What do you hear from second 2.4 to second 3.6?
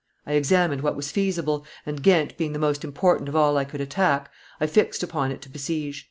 the most important of all